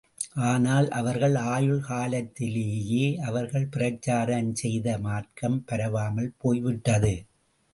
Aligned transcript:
ஆனால், 0.43 0.89
அவர்கள் 0.89 1.35
ஆயுள் 1.35 1.81
காலத்திலேயே, 1.81 3.17
அவர்கள் 3.19 3.67
பிரச்சாரம் 3.67 4.55
செய்த 4.55 4.97
மார்க்கம் 4.97 5.63
பரவாமல் 5.67 6.31
போய்விட்டது. 6.37 7.13